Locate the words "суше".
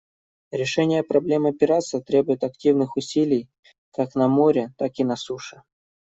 5.15-5.61